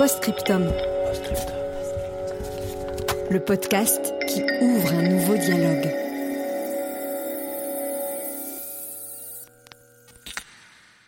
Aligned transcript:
Postscriptum. 0.00 0.64
Le 3.30 3.38
podcast 3.38 4.14
qui 4.26 4.42
ouvre 4.62 4.94
un 4.94 5.02
nouveau 5.02 5.36
dialogue. 5.36 5.94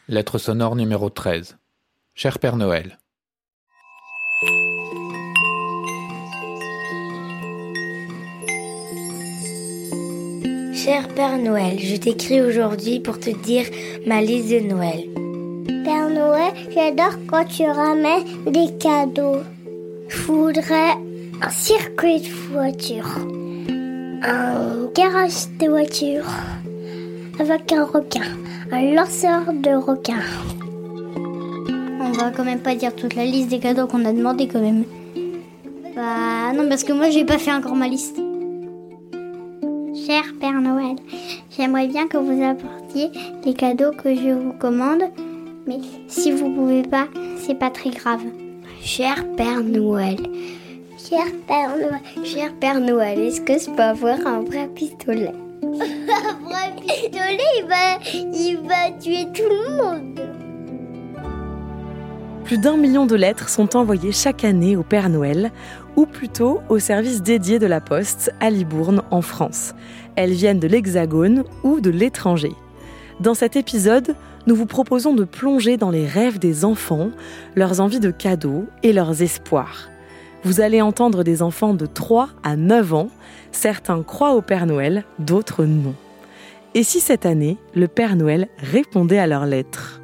Lettre 0.08 0.36
sonore 0.36 0.76
numéro 0.76 1.08
13. 1.08 1.56
Cher 2.12 2.38
Père 2.38 2.58
Noël. 2.58 2.98
Cher 10.74 11.08
Père 11.14 11.38
Noël, 11.38 11.78
je 11.78 11.96
t'écris 11.96 12.42
aujourd'hui 12.42 13.00
pour 13.00 13.18
te 13.18 13.30
dire 13.30 13.64
ma 14.06 14.20
liste 14.20 14.50
de 14.50 14.58
Noël. 14.58 15.31
Père 15.66 16.10
Noël, 16.10 16.52
j'adore 16.74 17.18
quand 17.26 17.44
tu 17.44 17.64
ramènes 17.64 18.24
des 18.46 18.76
cadeaux. 18.78 19.42
Je 20.08 20.22
voudrais 20.22 20.92
un 21.40 21.50
circuit 21.50 22.20
de 22.20 22.52
voiture, 22.52 23.08
un 24.22 24.86
garage 24.94 25.48
de 25.60 25.68
voiture 25.68 26.24
avec 27.38 27.72
un 27.72 27.84
requin, 27.84 28.22
un 28.70 28.94
lanceur 28.94 29.52
de 29.52 29.70
requins. 29.70 30.24
On 32.00 32.12
va 32.12 32.30
quand 32.30 32.44
même 32.44 32.60
pas 32.60 32.74
dire 32.74 32.94
toute 32.94 33.14
la 33.14 33.24
liste 33.24 33.48
des 33.48 33.58
cadeaux 33.58 33.86
qu'on 33.86 34.04
a 34.04 34.12
demandé 34.12 34.48
quand 34.48 34.60
même. 34.60 34.84
Bah 35.94 36.52
non 36.54 36.68
parce 36.68 36.84
que 36.84 36.92
moi 36.92 37.10
j'ai 37.10 37.24
pas 37.24 37.38
fait 37.38 37.52
encore 37.52 37.76
ma 37.76 37.88
liste. 37.88 38.20
Cher 40.06 40.24
Père 40.40 40.60
Noël, 40.60 40.96
j'aimerais 41.56 41.86
bien 41.86 42.08
que 42.08 42.16
vous 42.16 42.42
apportiez 42.42 43.10
les 43.44 43.54
cadeaux 43.54 43.92
que 43.92 44.14
je 44.14 44.30
vous 44.32 44.52
commande, 44.54 45.02
mais 45.66 45.78
si 46.08 46.32
vous 46.32 46.50
pouvez 46.54 46.82
pas, 46.82 47.08
c'est 47.36 47.58
pas 47.58 47.70
très 47.70 47.90
grave. 47.90 48.22
Cher 48.82 49.24
Père 49.36 49.62
Noël, 49.62 50.18
Cher 50.98 51.26
Père 51.46 51.76
Noël, 51.76 52.00
cher 52.24 52.52
Père 52.60 52.80
Noël, 52.80 53.18
est-ce 53.18 53.40
que 53.40 53.58
je 53.58 53.70
peux 53.74 53.82
avoir 53.82 54.24
un 54.26 54.42
vrai 54.42 54.68
pistolet? 54.68 55.32
Un 55.62 56.44
vrai 56.44 56.74
pistolet, 56.80 57.38
il 57.58 57.66
va, 57.66 57.98
il 58.14 58.56
va 58.66 58.90
tuer 59.00 59.26
tout 59.32 59.48
le 59.48 59.76
monde. 59.76 60.20
Plus 62.44 62.58
d'un 62.58 62.76
million 62.76 63.06
de 63.06 63.14
lettres 63.14 63.48
sont 63.48 63.76
envoyées 63.76 64.12
chaque 64.12 64.44
année 64.44 64.76
au 64.76 64.82
Père 64.82 65.08
Noël, 65.08 65.50
ou 65.96 66.06
plutôt 66.06 66.60
au 66.68 66.78
service 66.78 67.22
dédié 67.22 67.58
de 67.58 67.66
la 67.66 67.80
Poste 67.80 68.32
à 68.40 68.50
Libourne 68.50 69.02
en 69.10 69.22
France. 69.22 69.74
Elles 70.16 70.32
viennent 70.32 70.60
de 70.60 70.68
l'Hexagone 70.68 71.44
ou 71.64 71.80
de 71.80 71.90
l'étranger. 71.90 72.52
Dans 73.20 73.34
cet 73.34 73.56
épisode, 73.56 74.14
nous 74.46 74.54
vous 74.54 74.66
proposons 74.66 75.14
de 75.14 75.24
plonger 75.24 75.76
dans 75.76 75.90
les 75.90 76.06
rêves 76.06 76.38
des 76.38 76.64
enfants, 76.64 77.10
leurs 77.54 77.80
envies 77.80 78.00
de 78.00 78.10
cadeaux 78.10 78.66
et 78.82 78.92
leurs 78.92 79.22
espoirs. 79.22 79.88
Vous 80.44 80.60
allez 80.60 80.82
entendre 80.82 81.22
des 81.22 81.42
enfants 81.42 81.74
de 81.74 81.86
3 81.86 82.30
à 82.42 82.56
9 82.56 82.94
ans. 82.94 83.08
Certains 83.52 84.02
croient 84.02 84.34
au 84.34 84.42
Père 84.42 84.66
Noël, 84.66 85.04
d'autres 85.20 85.64
non. 85.64 85.94
Et 86.74 86.82
si 86.82 87.00
cette 87.00 87.26
année, 87.26 87.58
le 87.74 87.86
Père 87.86 88.16
Noël 88.16 88.48
répondait 88.58 89.18
à 89.18 89.26
leurs 89.26 89.46
lettres? 89.46 90.00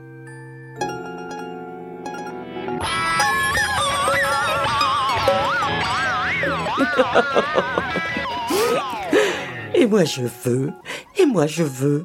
Et 9.74 9.86
moi 9.86 10.04
je 10.04 10.22
veux, 10.44 10.72
et 11.16 11.26
moi 11.26 11.46
je 11.46 11.62
veux. 11.62 12.04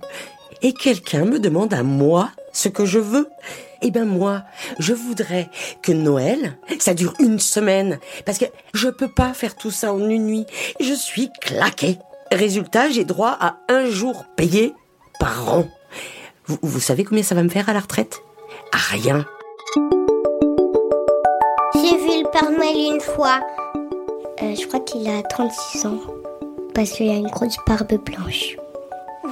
Et 0.63 0.71
quelqu'un 0.71 1.25
me 1.25 1.39
demande 1.39 1.73
à 1.73 1.83
moi 1.83 2.31
ce 2.53 2.69
que 2.69 2.85
je 2.85 2.99
veux. 2.99 3.29
Eh 3.81 3.91
ben 3.91 4.05
moi, 4.05 4.43
je 4.79 4.93
voudrais 4.93 5.49
que 5.81 5.91
Noël, 5.91 6.57
ça 6.79 6.93
dure 6.93 7.13
une 7.19 7.37
semaine, 7.37 7.99
parce 8.25 8.37
que 8.37 8.45
je 8.73 8.87
peux 8.87 9.09
pas 9.09 9.33
faire 9.33 9.55
tout 9.55 9.71
ça 9.71 9.93
en 9.93 10.07
une 10.07 10.25
nuit. 10.25 10.45
Je 10.79 10.93
suis 10.93 11.29
claqué. 11.41 11.99
Résultat, 12.31 12.89
j'ai 12.89 13.03
droit 13.03 13.35
à 13.41 13.57
un 13.67 13.85
jour 13.89 14.23
payé 14.37 14.73
par 15.19 15.53
an. 15.53 15.67
Vous, 16.45 16.79
savez 16.79 17.03
combien 17.03 17.23
ça 17.23 17.35
va 17.35 17.43
me 17.43 17.49
faire 17.49 17.67
à 17.67 17.73
la 17.73 17.81
retraite? 17.81 18.21
Rien. 18.71 19.25
J'ai 21.75 21.97
vu 21.97 22.23
le 22.23 22.31
Père 22.31 22.49
Noël 22.49 22.93
une 22.95 23.01
fois. 23.01 23.41
Euh, 24.41 24.55
Je 24.55 24.65
crois 24.67 24.79
qu'il 24.79 25.09
a 25.09 25.21
36 25.23 25.85
ans, 25.87 25.99
parce 26.73 26.91
qu'il 26.91 27.09
a 27.09 27.15
une 27.15 27.27
grosse 27.27 27.57
barbe 27.67 27.93
blanche. 28.05 28.55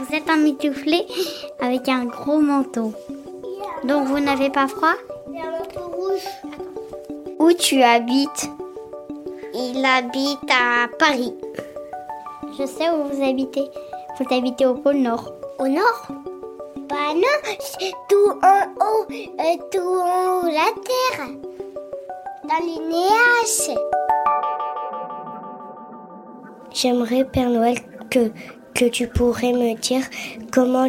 Vous 0.01 0.15
êtes 0.15 0.29
un 0.31 0.37
mitouflé 0.37 1.05
avec 1.59 1.87
un 1.87 2.05
gros 2.05 2.39
manteau. 2.39 2.91
Donc 3.83 4.07
vous 4.07 4.19
n'avez 4.19 4.49
pas 4.49 4.67
froid? 4.67 4.95
Il 5.31 5.37
a 5.37 5.45
un 5.45 5.51
manteau 5.51 5.95
rouge. 5.95 6.27
Où 7.37 7.53
tu 7.53 7.83
habites? 7.83 8.49
Il 9.53 9.85
habite 9.85 10.49
à 10.49 10.87
Paris. 10.97 11.35
Je 12.57 12.65
sais 12.65 12.89
où 12.89 13.03
vous 13.11 13.23
habitez. 13.23 13.69
Vous 14.17 14.35
habitez 14.35 14.65
au 14.65 14.73
pôle 14.73 14.97
Nord. 14.97 15.33
Au 15.59 15.67
nord? 15.67 16.07
Bah 16.89 17.13
non, 17.13 17.53
tout 18.09 18.39
en 18.41 18.63
haut, 18.83 19.05
euh, 19.11 19.57
tout 19.71 19.79
en 19.79 20.39
haut, 20.39 20.45
la 20.45 20.71
terre. 20.81 21.27
Dans 22.43 22.65
les 22.65 22.79
nuages. 22.89 23.77
J'aimerais, 26.71 27.23
Père 27.23 27.49
Noël, 27.49 27.77
que, 28.09 28.31
que 28.73 28.85
tu 28.85 29.07
pourrais 29.07 29.53
me 29.53 29.79
dire 29.79 30.03
comment 30.51 30.87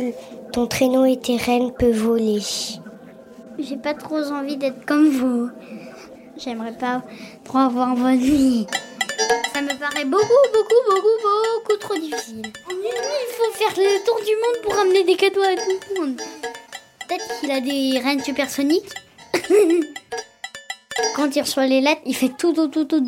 ton 0.53 0.67
traîneau 0.67 1.05
et 1.05 1.19
tes 1.19 1.37
rennes 1.37 1.73
peuvent 1.73 1.93
voler. 1.93 2.41
J'ai 3.59 3.77
pas 3.77 3.95
trop 3.95 4.23
envie 4.31 4.57
d'être 4.57 4.85
comme 4.87 5.09
vous. 5.09 5.51
J'aimerais 6.37 6.77
pas 6.77 7.03
trop 7.45 7.59
avoir 7.59 7.95
votre 7.95 8.19
vie. 8.19 8.67
Ça 9.53 9.61
me 9.61 9.79
paraît 9.79 10.05
beaucoup, 10.05 10.27
beaucoup, 10.53 10.83
beaucoup, 10.89 11.19
beaucoup 11.23 11.79
trop 11.79 11.95
difficile. 11.95 12.43
Nuit, 12.43 12.51
il 12.71 13.35
faut 13.37 13.53
faire 13.53 13.75
le 13.77 14.05
tour 14.05 14.17
du 14.17 14.35
monde 14.37 14.63
pour 14.63 14.75
ramener 14.75 15.05
des 15.05 15.15
cadeaux 15.15 15.43
à 15.43 15.55
tout 15.55 15.95
le 15.95 16.01
monde. 16.01 16.17
Peut-être 17.07 17.41
qu'il 17.41 17.51
a 17.51 17.61
des 17.61 17.99
rennes 17.99 18.23
supersoniques. 18.23 18.95
Quand 21.17 21.35
il 21.37 21.43
reçoit 21.43 21.67
les 21.67 21.81
lettres, 21.81 22.01
il 22.07 22.15
fait 22.15 22.33
tout, 22.37 22.53
tout, 22.53 22.69
tout, 22.69 22.85
tout, 22.85 23.05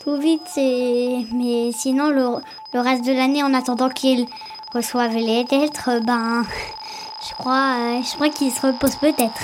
tout 0.00 0.16
vite. 0.16 0.42
c'est- 0.46 1.24
Mais 1.32 1.72
sinon, 1.72 2.10
le, 2.10 2.40
le 2.74 2.80
reste 2.80 3.04
de 3.04 3.12
l'année, 3.12 3.42
en 3.42 3.54
attendant 3.54 3.88
qu'il 3.88 4.26
reçoive 4.74 5.14
les 5.14 5.44
lettres, 5.44 6.00
ben, 6.04 6.44
je 7.28 7.34
crois, 7.34 7.74
euh, 7.78 8.02
je 8.02 8.14
crois 8.14 8.28
qu'il 8.30 8.50
se 8.52 8.66
repose 8.66 8.96
peut-être. 8.96 9.40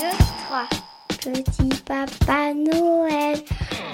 Deux, 0.00 0.16
trois. 0.46 0.66
Petit 1.08 1.68
papa 1.84 2.52
Noël, 2.54 3.38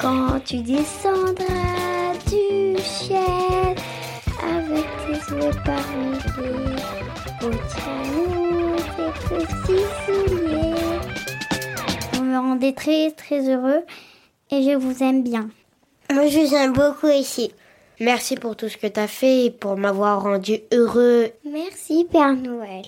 quand 0.01 0.41
tu 0.47 0.59
descendras 0.63 2.15
du 2.27 2.81
ciel, 2.83 3.75
avec 4.43 4.87
tes 5.07 5.35
yeux 5.35 5.51
par 5.65 5.85
milliers, 5.99 6.77
retiens-nous 7.43 8.77
tes 8.97 9.13
petits 9.29 9.85
souliers. 10.07 11.01
Vous 12.15 12.23
me 12.25 12.39
rendez 12.39 12.73
très, 12.75 13.11
très 13.11 13.47
heureux 13.49 13.85
et 14.51 14.63
je 14.63 14.75
vous 14.77 15.03
aime 15.03 15.23
bien. 15.23 15.51
Moi, 16.11 16.27
je 16.29 16.55
aime 16.55 16.73
beaucoup 16.73 17.09
ici. 17.09 17.53
Merci 18.01 18.37
pour 18.37 18.57
tout 18.57 18.69
ce 18.69 18.77
que 18.77 18.87
tu 18.87 19.01
as 19.01 19.09
fait 19.09 19.47
et 19.47 19.51
pour 19.51 19.77
m'avoir 19.77 20.23
rendu 20.23 20.61
heureux. 20.73 21.29
Merci, 21.45 22.07
Père 22.11 22.35
Noël. 22.35 22.85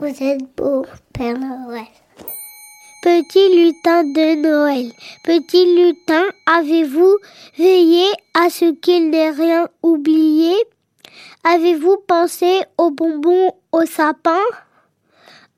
Vous 0.00 0.06
êtes 0.06 0.42
beau, 0.56 0.84
Père 1.12 1.38
Noël. 1.38 1.86
Petit 3.02 3.54
lutin 3.54 4.02
de 4.02 4.42
Noël, 4.42 4.90
petit 5.24 5.76
lutin, 5.76 6.24
avez-vous 6.46 7.18
veillé 7.58 8.06
à 8.32 8.48
ce 8.48 8.72
qu'il 8.72 9.10
n'ait 9.10 9.30
rien 9.30 9.68
oublié? 9.82 10.54
Avez-vous 11.44 11.98
pensé 12.08 12.62
aux 12.78 12.90
bonbons 12.90 13.52
au 13.72 13.84
sapin? 13.84 14.40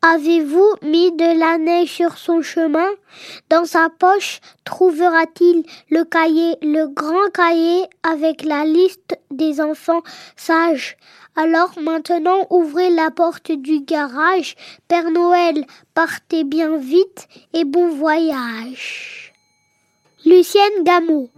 Avez-vous 0.08 0.75
mis 0.82 1.11
de 1.11 1.37
la 1.37 1.58
neige 1.58 1.91
sur 1.91 2.17
son 2.17 2.41
chemin? 2.41 2.88
Dans 3.50 3.64
sa 3.64 3.88
poche 3.88 4.41
trouvera-t-il 4.64 5.64
le 5.91 6.05
cahier, 6.05 6.55
le 6.62 6.87
grand 6.87 7.29
cahier 7.35 7.82
avec 8.05 8.44
la 8.44 8.64
liste 8.64 9.19
des 9.32 9.61
enfants 9.61 10.03
sages? 10.37 10.97
Alors 11.35 11.73
maintenant 11.82 12.47
ouvrez 12.50 12.91
la 12.91 13.11
porte 13.11 13.50
du 13.50 13.81
garage. 13.81 14.55
Père 14.87 15.11
Noël, 15.11 15.67
partez 15.93 16.44
bien 16.44 16.76
vite 16.76 17.26
et 17.53 17.64
bon 17.64 17.88
voyage. 17.88 19.35
Lucienne 20.25 20.85
Gameau 20.85 21.31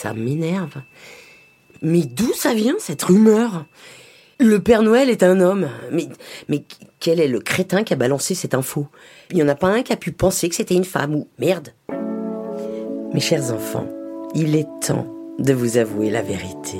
Ça 0.00 0.14
m'énerve. 0.14 0.80
Mais 1.82 2.02
d'où 2.02 2.32
ça 2.32 2.54
vient 2.54 2.76
cette 2.78 3.02
rumeur? 3.02 3.66
Le 4.38 4.60
Père 4.60 4.84
Noël 4.84 5.10
est 5.10 5.24
un 5.24 5.40
homme. 5.40 5.68
Mais, 5.90 6.62
quel 7.00 7.18
est 7.18 7.26
le 7.26 7.40
crétin 7.40 7.82
qui 7.82 7.94
a 7.94 7.96
balancé 7.96 8.36
cette 8.36 8.54
info? 8.54 8.86
Il 9.32 9.38
n'y 9.38 9.42
en 9.42 9.48
a 9.48 9.56
pas 9.56 9.66
un 9.66 9.82
qui 9.82 9.92
a 9.92 9.96
pu 9.96 10.12
penser 10.12 10.48
que 10.48 10.54
c'était 10.54 10.76
une 10.76 10.84
femme 10.84 11.16
ou 11.16 11.26
merde. 11.40 11.70
Mes 13.12 13.18
chers 13.18 13.52
enfants, 13.52 13.88
il 14.36 14.54
est 14.54 14.68
temps 14.86 15.12
de 15.40 15.52
vous 15.52 15.78
avouer 15.78 16.10
la 16.10 16.22
vérité. 16.22 16.78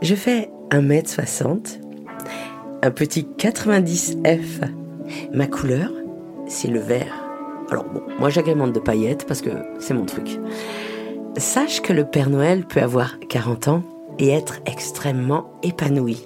Je 0.00 0.14
fais 0.14 0.48
1m60, 0.70 1.80
un 2.80 2.90
petit 2.92 3.28
90F. 3.36 4.70
Ma 5.34 5.48
couleur, 5.48 5.92
c'est 6.48 6.68
le 6.68 6.80
vert. 6.80 7.26
Alors 7.70 7.84
bon, 7.84 8.02
moi 8.18 8.30
j'agrémente 8.30 8.72
de 8.72 8.80
paillettes 8.80 9.26
parce 9.26 9.42
que 9.42 9.50
c'est 9.80 9.92
mon 9.92 10.06
truc. 10.06 10.38
Sache 11.38 11.82
que 11.82 11.92
le 11.92 12.06
Père 12.06 12.30
Noël 12.30 12.64
peut 12.64 12.80
avoir 12.80 13.18
40 13.28 13.68
ans 13.68 13.82
et 14.18 14.30
être 14.30 14.54
extrêmement 14.64 15.50
épanoui. 15.62 16.16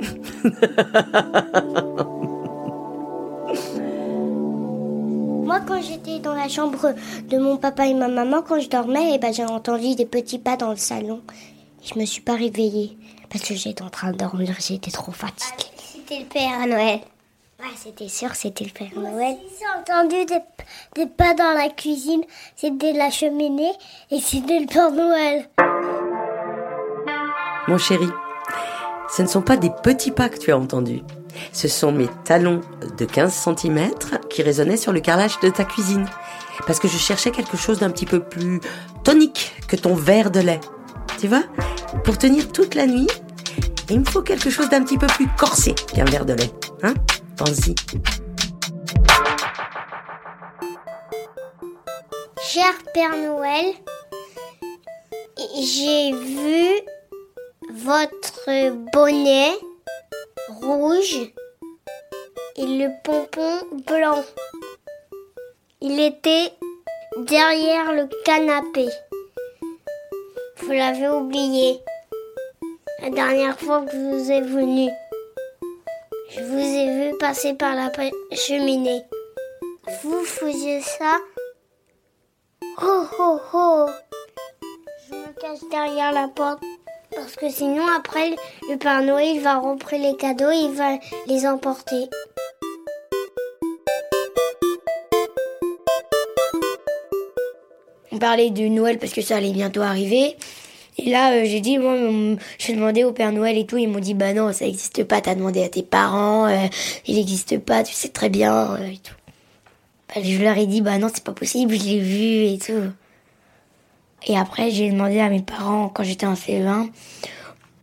Moi, 5.44 5.58
quand 5.66 5.82
j'étais 5.82 6.20
dans 6.20 6.34
la 6.34 6.48
chambre 6.48 6.94
de 7.28 7.38
mon 7.38 7.56
papa 7.56 7.88
et 7.88 7.94
ma 7.94 8.06
maman, 8.06 8.42
quand 8.46 8.60
je 8.60 8.68
dormais, 8.68 9.14
eh 9.14 9.18
ben, 9.18 9.34
j'ai 9.34 9.44
entendu 9.44 9.96
des 9.96 10.06
petits 10.06 10.38
pas 10.38 10.56
dans 10.56 10.70
le 10.70 10.76
salon. 10.76 11.20
Je 11.82 11.98
me 11.98 12.04
suis 12.04 12.22
pas 12.22 12.36
réveillée 12.36 12.96
parce 13.28 13.44
que 13.44 13.54
j'étais 13.54 13.82
en 13.82 13.90
train 13.90 14.12
de 14.12 14.18
dormir, 14.18 14.54
j'étais 14.60 14.92
trop 14.92 15.10
fatiguée. 15.10 15.66
C'était 15.76 16.20
le 16.20 16.26
Père 16.26 16.64
Noël. 16.68 17.00
Ouais, 17.60 17.76
c'était 17.76 18.08
sûr, 18.08 18.34
c'était 18.34 18.64
le 18.64 18.70
Père 18.70 18.88
Noël. 18.98 19.36
J'ai 19.58 19.66
entendu 19.78 20.24
des, 20.24 20.40
des 20.94 21.06
pas 21.06 21.34
dans 21.34 21.52
la 21.52 21.68
cuisine, 21.68 22.22
c'était 22.56 22.94
la 22.94 23.10
cheminée 23.10 23.72
et 24.10 24.18
c'était 24.18 24.60
le 24.60 24.66
Père 24.66 24.90
Noël. 24.90 25.46
Mon 27.68 27.76
chéri, 27.76 28.08
ce 29.14 29.20
ne 29.20 29.26
sont 29.26 29.42
pas 29.42 29.58
des 29.58 29.68
petits 29.82 30.10
pas 30.10 30.30
que 30.30 30.38
tu 30.38 30.52
as 30.52 30.56
entendus. 30.56 31.02
Ce 31.52 31.68
sont 31.68 31.92
mes 31.92 32.08
talons 32.24 32.62
de 32.96 33.04
15 33.04 33.30
cm 33.30 33.90
qui 34.30 34.42
résonnaient 34.42 34.78
sur 34.78 34.92
le 34.92 35.00
carrelage 35.00 35.38
de 35.40 35.50
ta 35.50 35.64
cuisine. 35.64 36.06
Parce 36.66 36.80
que 36.80 36.88
je 36.88 36.96
cherchais 36.96 37.30
quelque 37.30 37.58
chose 37.58 37.80
d'un 37.80 37.90
petit 37.90 38.06
peu 38.06 38.20
plus 38.20 38.60
tonique 39.04 39.52
que 39.68 39.76
ton 39.76 39.94
verre 39.94 40.30
de 40.30 40.40
lait. 40.40 40.60
Tu 41.18 41.28
vois? 41.28 41.42
Pour 42.04 42.16
tenir 42.16 42.50
toute 42.52 42.74
la 42.74 42.86
nuit, 42.86 43.08
il 43.90 44.00
me 44.00 44.04
faut 44.06 44.22
quelque 44.22 44.48
chose 44.48 44.70
d'un 44.70 44.82
petit 44.82 44.96
peu 44.96 45.08
plus 45.08 45.28
corsé 45.38 45.74
qu'un 45.74 46.06
verre 46.06 46.24
de 46.24 46.32
lait. 46.32 46.50
Hein? 46.82 46.94
Cher 52.42 52.74
Père 52.92 53.16
Noël, 53.16 53.74
j'ai 55.58 56.12
vu 56.12 56.80
votre 57.72 58.90
bonnet 58.92 59.52
rouge 60.60 61.32
et 62.56 62.66
le 62.66 62.90
pompon 63.02 63.66
blanc. 63.86 64.22
Il 65.80 65.98
était 65.98 66.52
derrière 67.16 67.92
le 67.92 68.06
canapé. 68.22 68.86
Vous 70.58 70.72
l'avez 70.72 71.08
oublié. 71.08 71.80
La 73.00 73.08
dernière 73.08 73.58
fois 73.58 73.80
que 73.86 73.96
vous 73.96 74.30
êtes 74.30 74.44
venu. 74.44 74.90
Je 76.32 76.42
vous 76.42 76.58
ai 76.58 77.10
vu 77.10 77.18
passer 77.18 77.54
par 77.54 77.74
la 77.74 77.90
cheminée. 78.32 79.02
Vous 80.04 80.22
faisiez 80.24 80.80
ça? 80.80 81.16
Oh 82.80 83.04
oh 83.18 83.40
oh 83.52 83.86
Je 85.08 85.14
me 85.16 85.40
cache 85.40 85.68
derrière 85.72 86.12
la 86.12 86.28
porte 86.28 86.62
parce 87.16 87.34
que 87.34 87.50
sinon 87.50 87.84
après 87.96 88.36
le 88.68 88.76
Père 88.76 89.02
Noël 89.02 89.40
va 89.40 89.56
remplir 89.56 90.00
les 90.00 90.16
cadeaux, 90.16 90.52
il 90.52 90.70
va 90.70 90.98
les 91.26 91.48
emporter. 91.48 92.08
On 98.12 98.18
parlait 98.18 98.50
de 98.50 98.68
Noël 98.68 98.98
parce 98.98 99.12
que 99.12 99.22
ça 99.22 99.38
allait 99.38 99.52
bientôt 99.52 99.82
arriver. 99.82 100.36
Et 101.02 101.08
là, 101.08 101.32
euh, 101.32 101.44
j'ai 101.46 101.60
dit, 101.60 101.78
moi, 101.78 101.96
j'ai 102.58 102.74
demandé 102.74 103.04
au 103.04 103.12
Père 103.12 103.32
Noël 103.32 103.56
et 103.56 103.64
tout. 103.64 103.78
Ils 103.78 103.88
m'ont 103.88 104.00
dit, 104.00 104.14
bah 104.14 104.34
non, 104.34 104.52
ça 104.52 104.66
n'existe 104.66 105.04
pas. 105.04 105.20
T'as 105.20 105.34
demandé 105.34 105.62
à 105.62 105.68
tes 105.68 105.82
parents. 105.82 106.46
euh, 106.46 106.66
il 107.06 107.16
n'existe 107.16 107.58
pas. 107.58 107.82
Tu 107.82 107.94
sais 107.94 108.08
très 108.08 108.28
bien 108.28 108.74
euh, 108.74 108.86
et 108.86 108.98
tout. 108.98 109.14
Bah, 110.08 110.20
je 110.22 110.42
leur 110.42 110.58
ai 110.58 110.66
dit, 110.66 110.82
bah 110.82 110.98
non, 110.98 111.08
c'est 111.12 111.24
pas 111.24 111.32
possible. 111.32 111.74
Je 111.74 111.84
l'ai 111.84 112.00
vu 112.00 112.54
et 112.54 112.58
tout. 112.58 112.92
Et 114.26 114.36
après, 114.36 114.70
j'ai 114.70 114.90
demandé 114.90 115.20
à 115.20 115.30
mes 115.30 115.40
parents 115.40 115.88
quand 115.88 116.02
j'étais 116.02 116.26
en 116.26 116.34
CE1. 116.34 116.88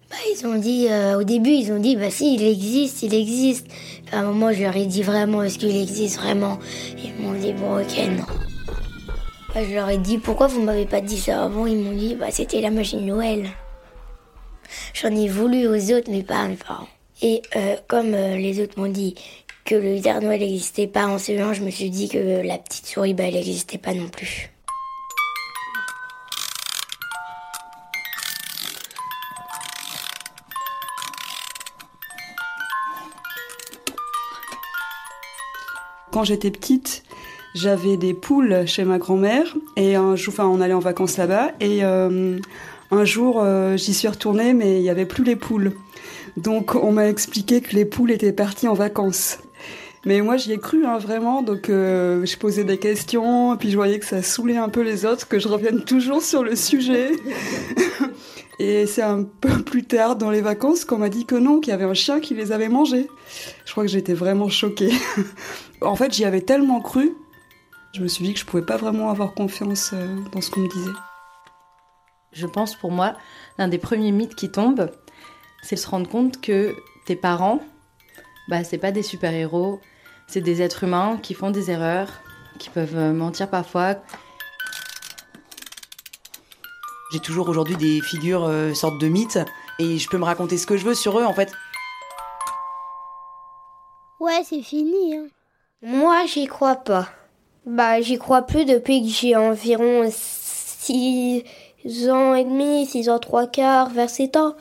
Bah, 0.10 0.16
ils 0.32 0.46
ont 0.46 0.56
dit, 0.56 0.88
au 1.18 1.24
début, 1.24 1.50
ils 1.50 1.72
ont 1.72 1.80
dit, 1.80 1.96
bah 1.96 2.12
si, 2.12 2.36
il 2.36 2.44
existe, 2.44 3.02
il 3.02 3.14
existe. 3.14 3.68
Puis 4.06 4.16
à 4.16 4.20
un 4.20 4.24
moment, 4.24 4.54
je 4.54 4.62
leur 4.62 4.76
ai 4.78 4.86
dit 4.86 5.02
vraiment, 5.02 5.42
est-ce 5.42 5.58
qu'il 5.58 5.76
existe 5.76 6.18
vraiment? 6.18 6.60
Ils 7.04 7.14
m'ont 7.22 7.34
dit, 7.34 7.54
bon, 7.54 7.82
ok, 7.82 7.98
non. 8.16 8.47
Bah, 9.58 9.64
je 9.68 9.74
leur 9.74 9.90
ai 9.90 9.98
dit, 9.98 10.20
pourquoi 10.20 10.46
vous 10.46 10.62
m'avez 10.62 10.86
pas 10.86 11.02
dit 11.02 11.18
ça 11.18 11.44
avant? 11.44 11.66
Ils 11.66 11.80
m'ont 11.80 11.98
dit, 11.98 12.14
bah 12.14 12.28
c'était 12.30 12.62
la 12.62 12.70
magie 12.70 12.98
de 12.98 13.02
Noël. 13.02 13.50
J'en 14.94 15.10
ai 15.10 15.28
voulu 15.28 15.66
aux 15.66 15.96
autres, 15.96 16.12
mais 16.12 16.22
pas 16.22 16.42
à 16.42 16.48
mes 16.48 16.56
parents. 16.56 16.88
Et 17.24 17.42
euh, 17.56 17.76
comme 17.88 18.14
euh, 18.14 18.38
les 18.38 18.62
autres 18.62 18.80
m'ont 18.80 18.92
dit 18.92 19.16
que 19.66 19.74
le 19.74 20.00
Père 20.00 20.22
Noël 20.22 20.42
n'existait 20.42 20.86
pas 20.86 21.08
en 21.08 21.18
CE1, 21.18 21.54
je 21.54 21.64
me 21.64 21.72
suis 21.72 21.90
dit 21.90 22.08
que 22.08 22.46
la 22.46 22.60
petite 22.60 22.86
souris, 22.86 23.16
bah, 23.16 23.24
elle 23.26 23.34
n'existait 23.34 23.80
pas 23.80 23.96
non 23.96 24.10
plus. 24.10 24.52
Quand 36.12 36.24
j'étais 36.24 36.52
petite, 36.52 37.07
j'avais 37.58 37.98
des 37.98 38.14
poules 38.14 38.68
chez 38.68 38.84
ma 38.84 38.98
grand-mère 38.98 39.56
et 39.76 39.96
un 39.96 40.16
jour, 40.16 40.34
enfin, 40.34 40.46
on 40.46 40.62
allait 40.62 40.74
en 40.74 40.80
vacances 40.80 41.18
là-bas 41.18 41.52
et 41.60 41.84
euh, 41.84 42.38
un 42.92 43.06
jour, 43.06 43.42
euh, 43.42 43.76
j'y 43.78 43.94
suis 43.94 44.08
retournée, 44.08 44.54
mais 44.54 44.78
il 44.78 44.82
n'y 44.82 44.90
avait 44.90 45.06
plus 45.06 45.24
les 45.24 45.36
poules. 45.36 45.74
Donc, 46.38 46.76
on 46.76 46.92
m'a 46.92 47.10
expliqué 47.10 47.62
que 47.62 47.76
les 47.76 47.86
poules 47.86 48.12
étaient 48.12 48.32
parties 48.32 48.68
en 48.68 48.76
vacances. 48.76 49.40
Mais 50.06 50.22
moi, 50.22 50.38
j'y 50.38 50.54
ai 50.54 50.60
cru, 50.60 50.86
hein, 50.86 51.00
vraiment. 51.00 51.42
Donc, 51.42 51.70
euh, 51.70 52.26
je 52.26 52.38
posais 52.38 52.64
des 52.64 52.78
questions, 52.78 53.56
et 53.56 53.58
puis 53.58 53.72
je 53.72 53.76
voyais 53.76 54.00
que 54.00 54.06
ça 54.06 54.22
saoulait 54.22 54.58
un 54.58 54.70
peu 54.70 54.82
les 54.82 55.06
autres, 55.06 55.28
que 55.28 55.40
je 55.40 55.48
revienne 55.48 55.84
toujours 55.84 56.22
sur 56.22 56.44
le 56.44 56.56
sujet. 56.56 57.12
et 58.60 58.86
c'est 58.86 59.02
un 59.02 59.24
peu 59.24 59.64
plus 59.64 59.84
tard 59.84 60.16
dans 60.16 60.30
les 60.30 60.42
vacances 60.42 60.86
qu'on 60.86 61.00
m'a 61.00 61.10
dit 61.10 61.26
que 61.26 61.36
non, 61.36 61.60
qu'il 61.60 61.72
y 61.72 61.74
avait 61.74 61.86
un 61.86 61.96
chien 61.96 62.20
qui 62.20 62.36
les 62.36 62.52
avait 62.52 62.70
mangés. 62.70 63.08
Je 63.66 63.72
crois 63.72 63.84
que 63.84 63.90
j'étais 63.90 64.14
vraiment 64.14 64.48
choquée. 64.48 64.94
en 65.82 65.96
fait, 65.96 66.14
j'y 66.14 66.24
avais 66.24 66.42
tellement 66.42 66.80
cru, 66.80 67.16
je 67.98 68.04
me 68.04 68.08
suis 68.08 68.24
dit 68.24 68.34
que 68.34 68.40
je 68.40 68.46
pouvais 68.46 68.64
pas 68.64 68.78
vraiment 68.78 69.10
avoir 69.10 69.34
confiance 69.34 69.90
euh, 69.94 70.16
dans 70.32 70.40
ce 70.40 70.52
qu'on 70.52 70.60
me 70.60 70.70
disait. 70.70 70.92
Je 72.32 72.46
pense 72.46 72.76
pour 72.76 72.92
moi, 72.92 73.16
l'un 73.58 73.68
des 73.68 73.80
premiers 73.80 74.12
mythes 74.12 74.36
qui 74.36 74.52
tombe, 74.52 74.92
c'est 75.64 75.78
de 75.78 75.80
se 75.80 75.90
rendre 75.90 76.08
compte 76.08 76.40
que 76.40 76.76
tes 77.08 77.16
parents, 77.16 77.60
bah, 78.50 78.64
c'est 78.64 78.78
pas 78.78 78.92
des 78.92 79.02
super-héros, 79.02 79.82
c'est 80.28 80.42
des 80.42 80.62
êtres 80.62 80.84
humains 80.84 81.18
qui 81.24 81.34
font 81.34 81.50
des 81.50 81.72
erreurs, 81.72 82.10
qui 82.60 82.70
peuvent 82.70 82.96
euh, 82.96 83.14
mentir 83.14 83.50
parfois. 83.50 83.96
J'ai 87.12 87.20
toujours 87.20 87.50
aujourd'hui 87.50 87.78
des 87.78 88.00
figures 88.02 88.46
euh, 88.46 88.76
sortes 88.76 89.02
de 89.02 89.08
mythes 89.08 89.40
et 89.80 89.98
je 89.98 90.08
peux 90.08 90.20
me 90.20 90.26
raconter 90.26 90.60
ce 90.60 90.68
que 90.68 90.78
je 90.78 90.86
veux 90.86 90.94
sur 90.94 91.18
eux 91.18 91.26
en 91.26 91.34
fait. 91.34 91.52
Ouais, 94.20 94.44
c'est 94.44 94.62
fini. 94.62 95.16
Hein. 95.16 95.28
Moi, 95.82 96.26
j'y 96.28 96.46
crois 96.46 96.76
pas. 96.76 97.10
Bah, 97.68 98.00
j'y 98.00 98.18
crois 98.18 98.44
plus 98.44 98.64
depuis 98.64 99.02
que 99.02 99.10
j'ai 99.10 99.36
environ 99.36 100.10
6 100.10 101.44
ans 102.10 102.34
et 102.34 102.46
demi, 102.46 102.86
6 102.86 103.10
ans, 103.10 103.20
3 103.20 103.48
quarts, 103.48 103.90
vers 103.90 104.10
7 104.10 104.38
ans. 104.38 104.56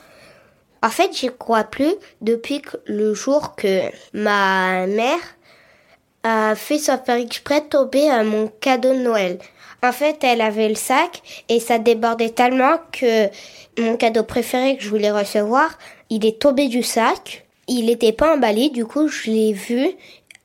En 0.83 0.89
fait, 0.89 1.15
j'y 1.15 1.29
crois 1.29 1.63
plus 1.63 1.95
depuis 2.19 2.61
le 2.85 3.13
jour 3.13 3.55
que 3.55 3.83
ma 4.11 4.87
mère 4.87 5.37
a 6.23 6.53
fait 6.55 6.79
sans 6.79 6.97
faire 6.97 7.15
exprès 7.15 7.61
tomber 7.61 8.09
à 8.09 8.25
mon 8.25 8.49
cadeau 8.59 8.93
de 8.93 8.99
Noël. 8.99 9.39
En 9.81 9.93
fait, 9.93 10.21
elle 10.25 10.41
avait 10.41 10.67
le 10.67 10.75
sac 10.75 11.21
et 11.47 11.61
ça 11.61 11.79
débordait 11.79 12.31
tellement 12.31 12.77
que 12.91 13.27
mon 13.79 13.95
cadeau 13.95 14.23
préféré 14.23 14.75
que 14.75 14.83
je 14.83 14.89
voulais 14.89 15.11
recevoir, 15.11 15.77
il 16.09 16.25
est 16.25 16.41
tombé 16.41 16.67
du 16.67 16.83
sac. 16.83 17.45
Il 17.69 17.85
n'était 17.85 18.11
pas 18.11 18.35
emballé, 18.35 18.69
du 18.69 18.85
coup, 18.85 19.07
je 19.07 19.29
l'ai 19.29 19.53
vu. 19.53 19.91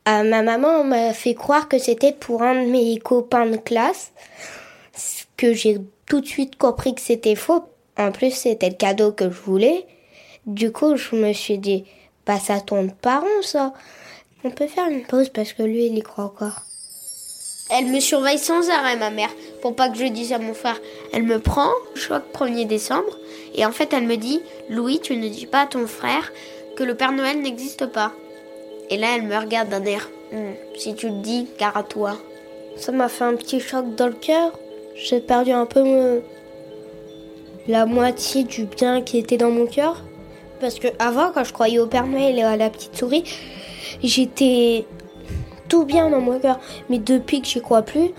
Euh, 0.08 0.24
ma 0.24 0.42
maman 0.42 0.82
m'a 0.82 1.12
fait 1.12 1.34
croire 1.34 1.68
que 1.68 1.78
c'était 1.78 2.12
pour 2.12 2.42
un 2.42 2.64
de 2.64 2.70
mes 2.70 2.98
copains 2.98 3.46
de 3.46 3.56
classe, 3.56 4.12
que 5.36 5.52
j'ai 5.52 5.78
tout 6.06 6.20
de 6.20 6.26
suite 6.26 6.56
compris 6.56 6.94
que 6.94 7.00
c'était 7.00 7.36
faux. 7.36 7.64
En 7.96 8.10
plus, 8.10 8.32
c'était 8.32 8.70
le 8.70 8.74
cadeau 8.74 9.12
que 9.12 9.30
je 9.30 9.40
voulais. 9.40 9.86
Du 10.46 10.72
coup, 10.72 10.96
je 10.96 11.14
me 11.14 11.32
suis 11.32 11.58
dit, 11.58 11.84
bah 12.26 12.40
ça 12.40 12.60
tombe 12.60 12.92
par 12.92 13.22
ça. 13.42 13.72
On 14.44 14.50
peut 14.50 14.66
faire 14.66 14.88
une 14.88 15.04
pause 15.04 15.28
parce 15.28 15.52
que 15.52 15.62
lui, 15.62 15.86
il 15.86 15.96
y 15.96 16.02
croit 16.02 16.24
encore. 16.24 16.62
Elle 17.70 17.86
me 17.86 18.00
surveille 18.00 18.38
sans 18.38 18.68
arrêt, 18.70 18.96
ma 18.96 19.10
mère, 19.10 19.30
pour 19.62 19.76
pas 19.76 19.88
que 19.88 19.96
je 19.96 20.04
dise 20.06 20.32
à 20.32 20.38
mon 20.38 20.52
frère. 20.52 20.78
Elle 21.12 21.22
me 21.22 21.38
prend, 21.38 21.70
choc 21.94 22.24
1er 22.34 22.66
décembre, 22.66 23.18
et 23.54 23.64
en 23.64 23.72
fait, 23.72 23.92
elle 23.92 24.06
me 24.06 24.16
dit 24.16 24.42
Louis, 24.68 25.00
tu 25.00 25.16
ne 25.16 25.28
dis 25.28 25.46
pas 25.46 25.62
à 25.62 25.66
ton 25.66 25.86
frère 25.86 26.32
que 26.76 26.82
le 26.82 26.96
Père 26.96 27.12
Noël 27.12 27.40
n'existe 27.40 27.86
pas. 27.86 28.12
Et 28.92 28.98
là, 28.98 29.16
elle 29.16 29.22
me 29.22 29.38
regarde 29.38 29.70
d'un 29.70 29.82
air 29.86 30.10
hmm, 30.32 30.52
Si 30.76 30.94
tu 30.94 31.08
le 31.08 31.22
dis, 31.22 31.48
car 31.56 31.74
à 31.74 31.82
toi. 31.82 32.18
Ça 32.76 32.92
m'a 32.92 33.08
fait 33.08 33.24
un 33.24 33.36
petit 33.36 33.58
choc 33.58 33.94
dans 33.96 34.08
le 34.08 34.12
cœur. 34.12 34.52
J'ai 34.94 35.20
perdu 35.20 35.50
un 35.50 35.64
peu 35.64 36.20
la 37.66 37.86
moitié 37.86 38.44
du 38.44 38.66
bien 38.66 39.00
qui 39.00 39.16
était 39.16 39.38
dans 39.38 39.50
mon 39.50 39.64
cœur. 39.64 39.96
Parce 40.60 40.78
que 40.78 40.88
avant, 40.98 41.30
quand 41.32 41.42
je 41.42 41.54
croyais 41.54 41.78
au 41.78 41.86
Père 41.86 42.06
Noël 42.06 42.38
et 42.38 42.42
à 42.42 42.58
la 42.58 42.68
petite 42.68 42.94
souris, 42.94 43.24
j'étais 44.02 44.84
tout 45.70 45.86
bien 45.86 46.10
dans 46.10 46.20
mon 46.20 46.38
cœur. 46.38 46.60
Mais 46.90 46.98
depuis 46.98 47.40
que 47.40 47.48
j'y 47.48 47.62
crois 47.62 47.80
plus, 47.80 48.10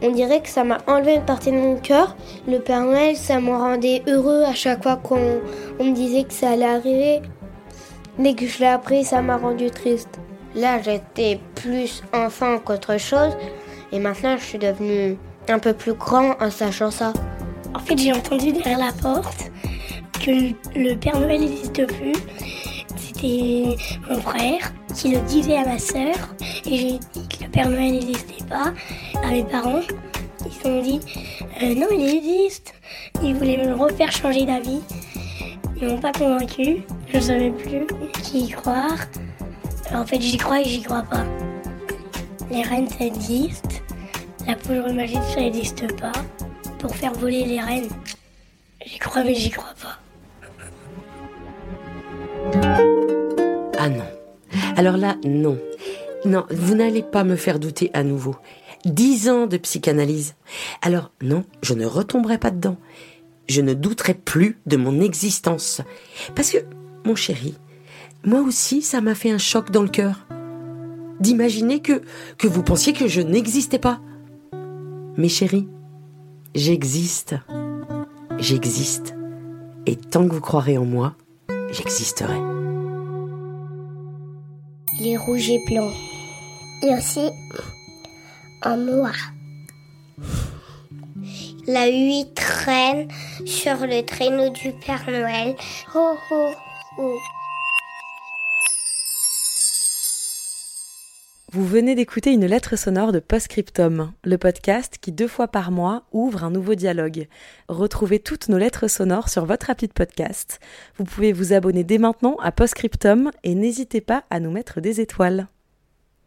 on 0.00 0.12
dirait 0.12 0.40
que 0.40 0.48
ça 0.48 0.64
m'a 0.64 0.78
enlevé 0.86 1.16
une 1.16 1.26
partie 1.26 1.52
de 1.52 1.58
mon 1.58 1.76
cœur. 1.76 2.16
Le 2.48 2.58
Père 2.58 2.84
Noël, 2.84 3.16
ça 3.16 3.38
me 3.38 3.50
rendait 3.50 4.02
heureux 4.06 4.44
à 4.44 4.54
chaque 4.54 4.82
fois 4.82 4.96
qu'on 4.96 5.42
me 5.78 5.92
disait 5.92 6.24
que 6.24 6.32
ça 6.32 6.52
allait 6.52 6.64
arriver. 6.64 7.20
Dès 8.18 8.34
que 8.34 8.46
je 8.46 8.60
l'ai 8.60 8.66
appris, 8.66 9.04
ça 9.04 9.20
m'a 9.20 9.36
rendu 9.36 9.70
triste. 9.70 10.18
Là, 10.54 10.80
j'étais 10.80 11.38
plus 11.54 12.02
enfant 12.14 12.58
qu'autre 12.58 12.98
chose. 12.98 13.36
Et 13.92 13.98
maintenant, 13.98 14.36
je 14.38 14.44
suis 14.44 14.58
devenue 14.58 15.16
un 15.48 15.58
peu 15.58 15.74
plus 15.74 15.92
grand 15.92 16.34
en 16.40 16.50
sachant 16.50 16.90
ça. 16.90 17.12
En 17.74 17.78
fait, 17.78 17.98
j'ai 17.98 18.12
entendu 18.12 18.52
derrière 18.52 18.78
la 18.78 18.92
porte 18.92 19.50
que 20.24 20.30
le 20.74 20.94
Père 20.94 21.20
Noël 21.20 21.40
n'existe 21.40 21.86
plus. 21.86 22.14
C'était 22.96 23.76
mon 24.08 24.20
frère 24.20 24.72
qui 24.94 25.10
le 25.10 25.20
disait 25.20 25.58
à 25.58 25.66
ma 25.66 25.78
sœur. 25.78 26.16
Et 26.64 26.76
j'ai 26.78 26.98
dit 26.98 27.28
que 27.28 27.44
le 27.44 27.50
Père 27.50 27.68
Noël 27.68 27.92
n'existait 27.92 28.44
pas 28.48 28.72
à 29.22 29.30
mes 29.30 29.44
parents. 29.44 29.82
Ils 30.46 30.52
se 30.52 30.62
sont 30.62 30.80
dit 30.80 31.00
euh, 31.62 31.74
non, 31.74 31.86
il 31.92 32.16
existe. 32.16 32.72
Ils 33.22 33.34
voulaient 33.34 33.58
me 33.58 33.74
refaire 33.74 34.10
changer 34.10 34.46
d'avis. 34.46 34.80
Ils 35.80 35.88
m'ont 35.88 35.98
pas 35.98 36.12
convaincu. 36.12 36.82
Je 37.08 37.16
ne 37.16 37.20
savais 37.22 37.50
plus 37.50 37.86
qui 38.26 38.40
y 38.40 38.50
croire. 38.50 38.98
En 39.94 40.04
fait, 40.04 40.20
j'y 40.20 40.36
crois 40.36 40.60
et 40.60 40.64
j'y 40.64 40.82
crois 40.82 41.02
pas. 41.02 41.24
Les 42.50 42.62
reines, 42.62 42.88
ça 42.88 43.04
existe. 43.04 43.82
La 44.46 44.56
poudre 44.56 44.92
magique, 44.92 45.22
ça 45.32 45.40
n'existe 45.40 45.96
pas. 46.00 46.12
Pour 46.78 46.94
faire 46.94 47.12
voler 47.12 47.44
les 47.44 47.60
reines. 47.60 47.88
J'y 48.84 48.98
crois, 48.98 49.22
mais 49.24 49.34
j'y 49.34 49.50
crois 49.50 49.74
pas. 49.82 49.98
Ah 53.78 53.88
non. 53.88 54.04
Alors 54.76 54.96
là, 54.96 55.16
non. 55.24 55.58
Non, 56.24 56.44
vous 56.50 56.74
n'allez 56.74 57.02
pas 57.02 57.24
me 57.24 57.36
faire 57.36 57.58
douter 57.58 57.90
à 57.94 58.02
nouveau. 58.02 58.36
Dix 58.84 59.28
ans 59.28 59.46
de 59.46 59.56
psychanalyse. 59.56 60.34
Alors 60.82 61.12
non, 61.22 61.44
je 61.62 61.74
ne 61.74 61.86
retomberai 61.86 62.38
pas 62.38 62.50
dedans. 62.50 62.76
Je 63.48 63.60
ne 63.60 63.74
douterai 63.74 64.14
plus 64.14 64.58
de 64.66 64.76
mon 64.76 65.00
existence. 65.00 65.80
Parce 66.34 66.50
que, 66.50 66.58
mon 67.04 67.14
chéri, 67.14 67.54
moi 68.26 68.40
aussi, 68.40 68.82
ça 68.82 69.00
m'a 69.00 69.14
fait 69.14 69.30
un 69.30 69.38
choc 69.38 69.70
dans 69.70 69.82
le 69.82 69.88
cœur. 69.88 70.26
D'imaginer 71.20 71.80
que, 71.80 72.02
vous 72.42 72.62
pensiez 72.64 72.92
que 72.92 73.06
je 73.06 73.20
n'existais 73.20 73.78
pas. 73.78 74.00
Mes 75.16 75.28
chéris, 75.28 75.68
j'existe. 76.52 77.36
J'existe. 78.38 79.14
Et 79.86 79.94
tant 79.94 80.26
que 80.26 80.34
vous 80.34 80.40
croirez 80.40 80.76
en 80.76 80.84
moi, 80.84 81.14
j'existerai. 81.70 82.36
Les 85.00 85.16
rouges 85.16 85.48
et 85.48 85.60
blancs. 85.68 85.94
Et 86.82 86.92
aussi 86.94 87.30
en 88.64 88.76
noir. 88.76 89.14
La 91.68 91.86
huit 91.86 92.34
traîne 92.34 93.08
sur 93.44 93.86
le 93.86 94.04
traîneau 94.04 94.50
du 94.50 94.72
Père 94.84 95.04
Noël. 95.08 95.54
Oh. 95.94 96.16
Vous 101.52 101.64
venez 101.64 101.94
d'écouter 101.94 102.32
une 102.32 102.44
lettre 102.44 102.74
sonore 102.74 103.12
de 103.12 103.20
Postscriptum, 103.20 104.12
le 104.24 104.36
podcast 104.36 104.98
qui 105.00 105.12
deux 105.12 105.28
fois 105.28 105.46
par 105.46 105.70
mois 105.70 106.02
ouvre 106.10 106.42
un 106.42 106.50
nouveau 106.50 106.74
dialogue. 106.74 107.28
Retrouvez 107.68 108.18
toutes 108.18 108.48
nos 108.48 108.58
lettres 108.58 108.88
sonores 108.88 109.28
sur 109.28 109.46
votre 109.46 109.70
appli 109.70 109.86
de 109.86 109.92
podcast. 109.92 110.58
Vous 110.96 111.04
pouvez 111.04 111.32
vous 111.32 111.52
abonner 111.52 111.84
dès 111.84 111.98
maintenant 111.98 112.34
à 112.42 112.50
Postscriptum 112.50 113.30
et 113.44 113.54
n'hésitez 113.54 114.00
pas 114.00 114.24
à 114.28 114.40
nous 114.40 114.50
mettre 114.50 114.80
des 114.80 115.00
étoiles. 115.00 115.46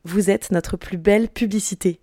Vous 0.05 0.29
êtes 0.29 0.51
notre 0.51 0.77
plus 0.77 0.97
belle 0.97 1.27
publicité. 1.27 1.99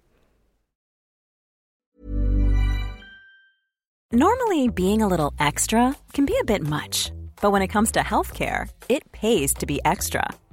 Normally, 4.13 4.69
being 4.69 5.01
a 5.01 5.09
little 5.09 5.31
extra 5.41 5.95
can 6.13 6.27
be 6.27 6.35
a 6.39 6.45
bit 6.45 6.63
much, 6.63 7.13
but 7.41 7.51
when 7.51 7.63
it 7.63 7.73
comes 7.73 7.91
to 7.93 8.01
healthcare, 8.01 8.67
it 8.91 9.11
pays 9.11 9.55
to 9.55 9.65
be 9.65 9.81
extra. 9.87 10.23